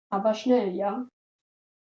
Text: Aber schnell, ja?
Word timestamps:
Aber 0.09 0.33
schnell, 0.33 0.67
ja? 0.73 1.07